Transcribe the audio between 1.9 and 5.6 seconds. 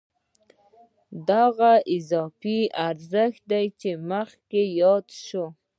اضافي ارزښت دی چې مخکې یاد شو